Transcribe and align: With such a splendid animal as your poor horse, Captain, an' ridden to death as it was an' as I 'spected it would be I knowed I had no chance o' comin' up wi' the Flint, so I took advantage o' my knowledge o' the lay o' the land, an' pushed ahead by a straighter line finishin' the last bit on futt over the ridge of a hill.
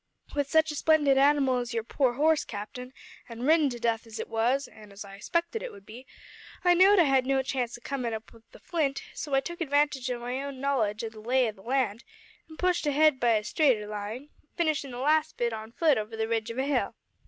With 0.33 0.49
such 0.49 0.71
a 0.71 0.75
splendid 0.75 1.19
animal 1.19 1.57
as 1.59 1.75
your 1.75 1.83
poor 1.83 2.13
horse, 2.13 2.43
Captain, 2.43 2.91
an' 3.29 3.43
ridden 3.43 3.69
to 3.69 3.77
death 3.79 4.07
as 4.07 4.19
it 4.19 4.27
was 4.27 4.67
an' 4.67 4.91
as 4.91 5.05
I 5.05 5.19
'spected 5.19 5.61
it 5.61 5.71
would 5.71 5.85
be 5.85 6.07
I 6.63 6.73
knowed 6.73 6.97
I 6.97 7.03
had 7.03 7.27
no 7.27 7.43
chance 7.43 7.77
o' 7.77 7.81
comin' 7.83 8.11
up 8.11 8.33
wi' 8.33 8.39
the 8.51 8.57
Flint, 8.59 9.03
so 9.13 9.35
I 9.35 9.41
took 9.41 9.61
advantage 9.61 10.09
o' 10.09 10.17
my 10.17 10.49
knowledge 10.49 11.03
o' 11.03 11.09
the 11.09 11.19
lay 11.21 11.47
o' 11.47 11.51
the 11.51 11.61
land, 11.61 12.03
an' 12.49 12.57
pushed 12.57 12.87
ahead 12.87 13.19
by 13.19 13.33
a 13.33 13.43
straighter 13.43 13.85
line 13.85 14.29
finishin' 14.55 14.89
the 14.89 14.97
last 14.97 15.37
bit 15.37 15.53
on 15.53 15.71
futt 15.71 15.99
over 15.99 16.17
the 16.17 16.27
ridge 16.27 16.49
of 16.49 16.57
a 16.57 16.63
hill. 16.63 16.95